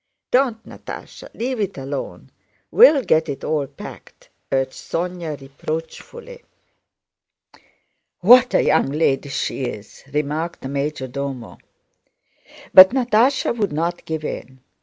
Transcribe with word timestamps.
"Don't, 0.31 0.67
Natásha! 0.67 1.29
Leave 1.35 1.59
it 1.59 1.77
alone! 1.77 2.31
We'll 2.71 3.03
get 3.03 3.29
it 3.29 3.43
all 3.43 3.67
packed," 3.67 4.29
urged 4.51 4.71
Sónya 4.71 5.39
reproachfully. 5.39 6.43
"What 8.21 8.55
a 8.55 8.63
young 8.63 8.87
lady 8.91 9.29
she 9.29 9.65
is!" 9.65 10.03
remarked 10.11 10.61
the 10.61 10.69
major 10.69 11.07
domo. 11.07 11.59
But 12.73 12.89
Natásha 12.89 13.55
would 13.55 13.71
not 13.73 14.03
give 14.05 14.23
in. 14.25 14.61